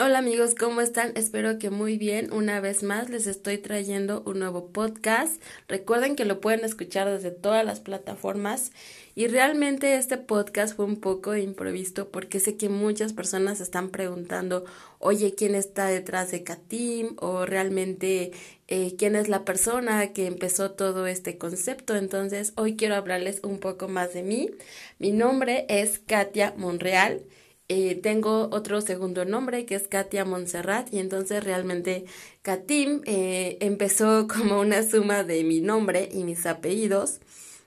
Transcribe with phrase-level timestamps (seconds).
[0.00, 1.12] Hola amigos, ¿cómo están?
[1.14, 2.32] Espero que muy bien.
[2.32, 5.40] Una vez más les estoy trayendo un nuevo podcast.
[5.68, 8.72] Recuerden que lo pueden escuchar desde todas las plataformas
[9.14, 14.64] y realmente este podcast fue un poco improvisto porque sé que muchas personas están preguntando,
[14.98, 17.14] oye, ¿quién está detrás de Katim?
[17.20, 18.32] o realmente
[18.66, 21.94] eh, quién es la persona que empezó todo este concepto.
[21.94, 24.50] Entonces hoy quiero hablarles un poco más de mí.
[24.98, 27.22] Mi nombre es Katia Monreal.
[27.68, 32.04] Eh, tengo otro segundo nombre que es Katia Montserrat y entonces realmente
[32.42, 37.20] Katim eh, empezó como una suma de mi nombre y mis apellidos.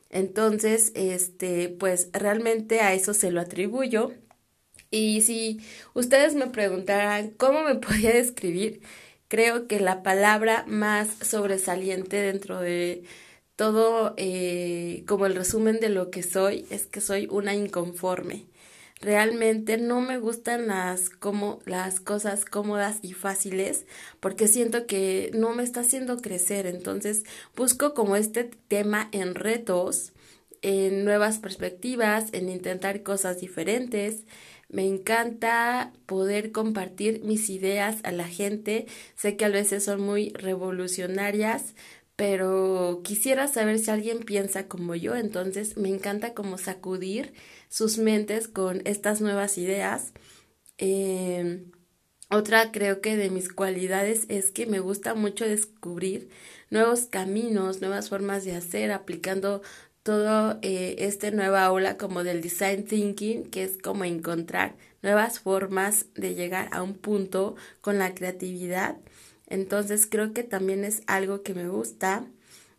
[0.09, 4.13] Entonces, este, pues realmente a eso se lo atribuyo.
[4.91, 5.59] Y si
[5.93, 8.81] ustedes me preguntaran cómo me podía describir,
[9.27, 13.03] creo que la palabra más sobresaliente dentro de
[13.55, 18.45] todo, eh, como el resumen de lo que soy, es que soy una inconforme
[18.99, 23.85] realmente no me gustan las como las cosas cómodas y fáciles
[24.19, 26.65] porque siento que no me está haciendo crecer.
[26.65, 27.23] Entonces
[27.55, 30.13] busco como este tema en retos
[30.61, 34.23] en nuevas perspectivas en intentar cosas diferentes.
[34.69, 38.85] Me encanta poder compartir mis ideas a la gente.
[39.15, 41.73] Sé que a veces son muy revolucionarias
[42.17, 47.33] pero quisiera saber si alguien piensa como yo, entonces me encanta como sacudir
[47.69, 50.13] sus mentes con estas nuevas ideas.
[50.79, 51.63] Eh,
[52.31, 56.29] otra creo que de mis cualidades es que me gusta mucho descubrir
[56.71, 59.61] nuevos caminos, nuevas formas de hacer, aplicando
[60.01, 66.07] todo eh, este nueva ola como del design thinking, que es como encontrar nuevas formas
[66.15, 68.97] de llegar a un punto con la creatividad.
[69.47, 72.27] Entonces creo que también es algo que me gusta.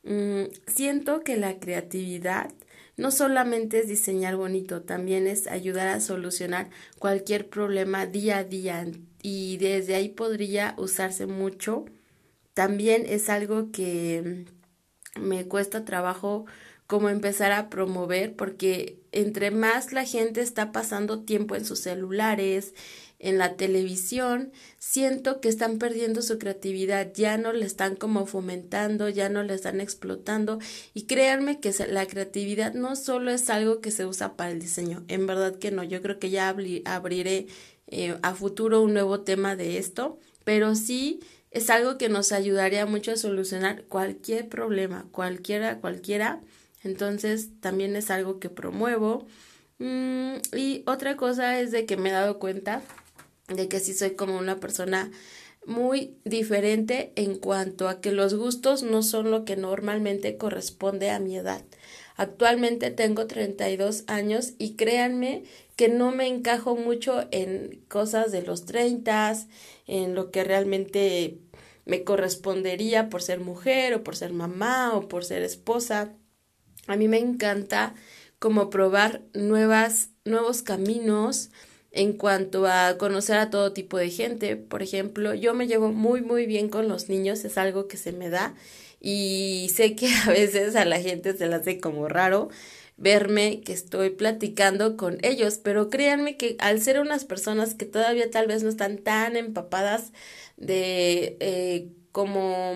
[0.05, 2.51] Mm, siento que la creatividad
[2.97, 8.87] no solamente es diseñar bonito, también es ayudar a solucionar cualquier problema día a día
[9.23, 11.85] y desde ahí podría usarse mucho.
[12.55, 14.47] También es algo que
[15.19, 16.47] me cuesta trabajo
[16.87, 22.75] como empezar a promover porque entre más la gente está pasando tiempo en sus celulares,
[23.19, 29.09] en la televisión, siento que están perdiendo su creatividad, ya no le están como fomentando,
[29.09, 30.61] ya no le están explotando
[30.95, 35.05] y créanme que la creatividad no solo es algo que se usa para el diseño,
[35.09, 37.49] en verdad que no, yo creo que ya abriré
[37.89, 42.87] eh, a futuro un nuevo tema de esto, pero sí es algo que nos ayudaría
[42.87, 46.41] mucho a solucionar cualquier problema, cualquiera, cualquiera,
[46.85, 49.27] entonces también es algo que promuevo.
[49.79, 52.83] Mm, y otra cosa es de que me he dado cuenta
[53.49, 55.11] de que sí soy como una persona
[55.67, 61.19] muy diferente en cuanto a que los gustos no son lo que normalmente corresponde a
[61.19, 61.63] mi edad.
[62.19, 65.45] Actualmente tengo 32 años y créanme
[65.77, 69.37] que no me encajo mucho en cosas de los 30,
[69.87, 71.39] en lo que realmente
[71.87, 76.13] me correspondería por ser mujer o por ser mamá o por ser esposa.
[76.89, 77.95] A mí me encanta
[78.41, 81.51] como probar nuevas nuevos caminos,
[81.99, 84.57] en cuanto a conocer a todo tipo de gente.
[84.57, 88.13] Por ejemplo, yo me llevo muy muy bien con los niños, es algo que se
[88.13, 88.55] me da
[89.01, 92.51] y sé que a veces a la gente se le hace como raro
[92.97, 98.31] verme que estoy platicando con ellos, pero créanme que al ser unas personas que todavía
[98.31, 100.13] tal vez no están tan empapadas
[100.57, 102.75] de eh, como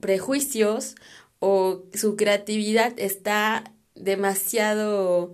[0.00, 0.94] prejuicios
[1.40, 5.32] o su creatividad está demasiado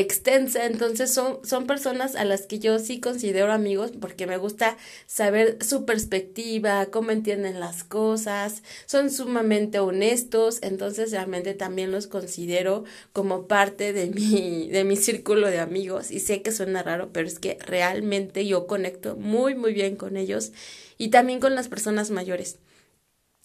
[0.00, 4.76] extensa, entonces son, son personas a las que yo sí considero amigos porque me gusta
[5.06, 12.84] saber su perspectiva, cómo entienden las cosas, son sumamente honestos, entonces realmente también los considero
[13.14, 16.10] como parte de mi, de mi círculo de amigos.
[16.10, 20.18] Y sé que suena raro, pero es que realmente yo conecto muy muy bien con
[20.18, 20.52] ellos
[20.98, 22.58] y también con las personas mayores.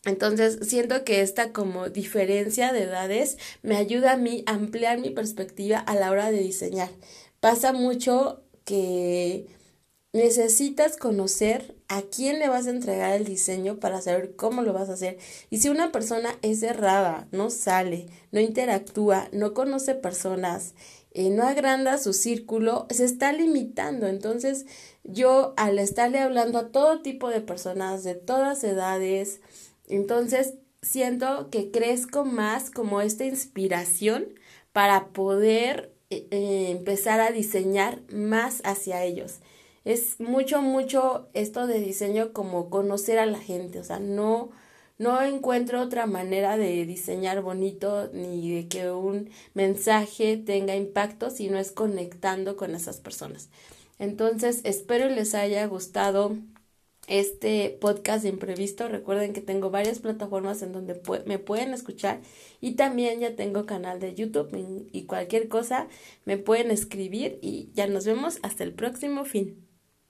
[0.03, 5.11] Entonces, siento que esta como diferencia de edades me ayuda a mí a ampliar mi
[5.11, 6.89] perspectiva a la hora de diseñar.
[7.39, 9.47] Pasa mucho que
[10.13, 14.89] necesitas conocer a quién le vas a entregar el diseño para saber cómo lo vas
[14.89, 15.17] a hacer.
[15.49, 20.73] Y si una persona es cerrada, no sale, no interactúa, no conoce personas,
[21.13, 24.07] eh, no agranda su círculo, se está limitando.
[24.07, 24.65] Entonces,
[25.03, 29.41] yo al estarle hablando a todo tipo de personas de todas edades,
[29.91, 34.25] entonces, siento que crezco más como esta inspiración
[34.73, 39.39] para poder eh, eh, empezar a diseñar más hacia ellos.
[39.85, 44.51] Es mucho, mucho esto de diseño como conocer a la gente, o sea, no,
[44.97, 51.49] no encuentro otra manera de diseñar bonito ni de que un mensaje tenga impacto si
[51.49, 53.49] no es conectando con esas personas.
[53.99, 56.37] Entonces, espero les haya gustado
[57.11, 58.87] este podcast de imprevisto.
[58.87, 62.21] Recuerden que tengo varias plataformas en donde me pueden escuchar
[62.61, 64.49] y también ya tengo canal de YouTube
[64.91, 65.87] y cualquier cosa
[66.25, 69.70] me pueden escribir y ya nos vemos hasta el próximo fin.